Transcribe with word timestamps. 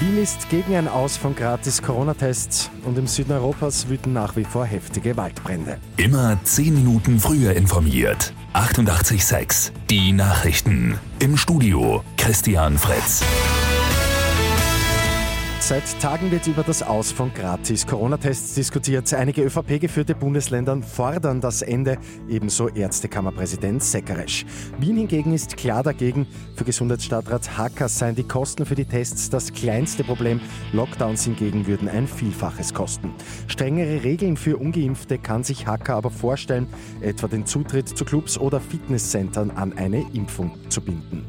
Wien 0.00 0.20
ist 0.20 0.50
gegen 0.50 0.74
ein 0.74 0.88
Aus 0.88 1.16
von 1.16 1.36
gratis 1.36 1.80
Corona-Tests 1.80 2.70
und 2.84 2.98
im 2.98 3.06
Süden 3.06 3.30
Europas 3.30 3.88
wüten 3.88 4.12
nach 4.12 4.34
wie 4.34 4.42
vor 4.42 4.64
heftige 4.66 5.16
Waldbrände. 5.16 5.78
Immer 5.96 6.38
10 6.42 6.74
Minuten 6.74 7.20
früher 7.20 7.54
informiert. 7.54 8.32
88.6 8.52 9.70
Die 9.88 10.12
Nachrichten. 10.12 10.98
Im 11.20 11.36
Studio 11.36 12.02
Christian 12.16 12.78
Fritz. 12.78 13.22
Seit 15.66 16.00
Tagen 16.00 16.30
wird 16.30 16.46
über 16.46 16.62
das 16.62 16.84
Aus 16.84 17.10
von 17.10 17.34
gratis 17.34 17.88
Corona-Tests 17.88 18.54
diskutiert. 18.54 19.12
Einige 19.12 19.42
ÖVP-geführte 19.42 20.14
Bundesländer 20.14 20.80
fordern 20.80 21.40
das 21.40 21.60
Ende, 21.60 21.98
ebenso 22.28 22.68
Ärztekammerpräsident 22.68 23.82
Seckeresch. 23.82 24.46
Wien 24.78 24.96
hingegen 24.96 25.34
ist 25.34 25.56
klar 25.56 25.82
dagegen. 25.82 26.28
Für 26.54 26.62
Gesundheitsstadtrat 26.62 27.58
Hacker 27.58 27.88
seien 27.88 28.14
die 28.14 28.22
Kosten 28.22 28.64
für 28.64 28.76
die 28.76 28.84
Tests 28.84 29.28
das 29.28 29.52
kleinste 29.52 30.04
Problem. 30.04 30.40
Lockdowns 30.72 31.24
hingegen 31.24 31.66
würden 31.66 31.88
ein 31.88 32.06
Vielfaches 32.06 32.72
kosten. 32.72 33.12
Strengere 33.48 34.04
Regeln 34.04 34.36
für 34.36 34.58
Ungeimpfte 34.58 35.18
kann 35.18 35.42
sich 35.42 35.66
Hacker 35.66 35.96
aber 35.96 36.10
vorstellen, 36.10 36.68
etwa 37.00 37.26
den 37.26 37.44
Zutritt 37.44 37.88
zu 37.88 38.04
Clubs 38.04 38.38
oder 38.38 38.60
Fitnesscentern 38.60 39.50
an 39.50 39.76
eine 39.76 40.06
Impfung 40.12 40.52
zu 40.68 40.80
binden. 40.80 41.26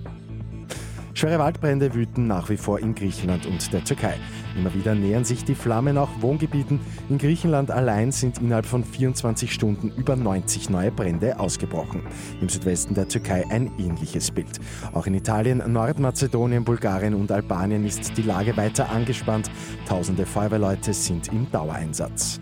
Schwere 1.17 1.39
Waldbrände 1.39 1.95
wüten 1.95 2.27
nach 2.27 2.47
wie 2.51 2.57
vor 2.57 2.77
in 2.77 2.93
Griechenland 2.93 3.47
und 3.47 3.73
der 3.73 3.83
Türkei. 3.83 4.13
Immer 4.55 4.71
wieder 4.75 4.93
nähern 4.93 5.25
sich 5.25 5.43
die 5.43 5.55
Flammen 5.55 5.97
auch 5.97 6.11
Wohngebieten. 6.21 6.79
In 7.09 7.17
Griechenland 7.17 7.71
allein 7.71 8.11
sind 8.11 8.37
innerhalb 8.37 8.67
von 8.67 8.83
24 8.83 9.51
Stunden 9.51 9.91
über 9.97 10.15
90 10.15 10.69
neue 10.69 10.91
Brände 10.91 11.39
ausgebrochen. 11.39 12.03
Im 12.39 12.49
Südwesten 12.49 12.93
der 12.93 13.07
Türkei 13.07 13.43
ein 13.49 13.71
ähnliches 13.79 14.29
Bild. 14.29 14.59
Auch 14.93 15.07
in 15.07 15.15
Italien, 15.15 15.63
Nordmazedonien, 15.65 16.63
Bulgarien 16.63 17.15
und 17.15 17.31
Albanien 17.31 17.83
ist 17.83 18.15
die 18.15 18.21
Lage 18.21 18.55
weiter 18.55 18.91
angespannt. 18.91 19.49
Tausende 19.87 20.27
Feuerwehrleute 20.27 20.93
sind 20.93 21.29
im 21.29 21.49
Dauereinsatz. 21.49 22.39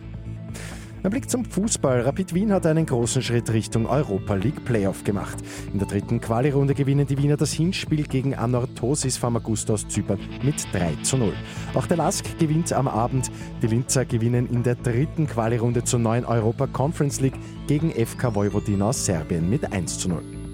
Ein 1.06 1.12
Blick 1.12 1.30
zum 1.30 1.46
Fußball. 1.46 2.02
Rapid 2.02 2.34
Wien 2.34 2.52
hat 2.52 2.66
einen 2.66 2.88
großen 2.88 3.22
Schritt 3.22 3.54
Richtung 3.54 3.86
Europa 3.86 4.34
League 4.34 4.66
Playoff 4.66 5.04
gemacht. 5.04 5.38
In 5.72 5.78
der 5.78 5.88
dritten 5.88 6.20
Quali-Runde 6.20 6.74
gewinnen 6.74 7.06
die 7.06 7.16
Wiener 7.20 7.38
das 7.38 7.54
Hinspiel 7.54 8.08
gegen 8.08 8.34
Anorthosis 8.34 9.16
Famagusta 9.16 9.74
aus 9.74 9.88
Zypern 9.88 10.18
mit 10.42 10.56
3 10.74 10.96
zu 11.04 11.18
0. 11.18 11.32
Auch 11.76 11.86
der 11.86 11.98
Lask 11.98 12.26
gewinnt 12.40 12.74
am 12.74 12.88
Abend. 12.88 13.30
Die 13.62 13.68
Linzer 13.68 14.04
gewinnen 14.04 14.50
in 14.50 14.64
der 14.64 14.74
dritten 14.74 15.28
Quali-Runde 15.28 15.84
zur 15.84 16.00
neuen 16.00 16.26
Europa 16.26 16.66
Conference 16.66 17.22
League 17.22 17.38
gegen 17.68 17.92
FK 17.92 18.34
Vojvodina 18.34 18.90
aus 18.90 19.06
Serbien 19.06 19.48
mit 19.48 19.72
1 19.72 20.00
zu 20.00 20.10
0. 20.10 20.45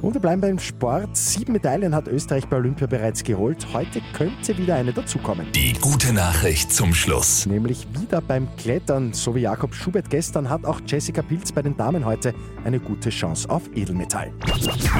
Und 0.00 0.14
wir 0.14 0.20
bleiben 0.20 0.40
beim 0.40 0.58
Sport. 0.58 1.16
Sieben 1.16 1.52
Medaillen 1.52 1.94
hat 1.94 2.06
Österreich 2.08 2.46
bei 2.46 2.56
Olympia 2.56 2.86
bereits 2.86 3.24
geholt. 3.24 3.66
Heute 3.72 4.00
könnte 4.12 4.56
wieder 4.56 4.76
eine 4.76 4.92
dazukommen. 4.92 5.46
Die 5.52 5.72
gute 5.74 6.12
Nachricht 6.12 6.72
zum 6.72 6.94
Schluss. 6.94 7.46
Nämlich 7.46 7.86
wieder 7.98 8.20
beim 8.20 8.48
Klettern. 8.56 9.12
So 9.12 9.34
wie 9.34 9.40
Jakob 9.40 9.74
Schubert 9.74 10.10
gestern 10.10 10.48
hat 10.48 10.64
auch 10.64 10.80
Jessica 10.86 11.22
Pilz 11.22 11.52
bei 11.52 11.62
den 11.62 11.76
Damen 11.76 12.04
heute 12.04 12.34
eine 12.64 12.78
gute 12.78 13.10
Chance 13.10 13.50
auf 13.50 13.62
Edelmetall. 13.74 14.32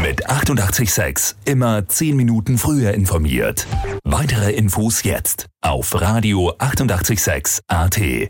Mit 0.03 0.29
886 0.29 1.37
immer 1.45 1.87
10 1.87 2.17
Minuten 2.17 2.59
früher 2.59 2.93
informiert. 2.93 3.67
Weitere 4.05 4.53
Infos 4.53 5.03
jetzt 5.05 5.47
auf 5.61 6.01
Radio 6.01 6.53
886 6.59 7.61
AT. 7.69 8.29